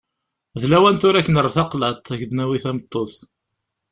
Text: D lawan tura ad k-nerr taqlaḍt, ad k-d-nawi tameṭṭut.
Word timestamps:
D 0.61 0.63
lawan 0.71 0.97
tura 1.01 1.17
ad 1.19 1.23
k-nerr 1.25 1.47
taqlaḍt, 1.55 2.07
ad 2.13 2.17
k-d-nawi 2.19 2.57
tameṭṭut. 2.63 3.13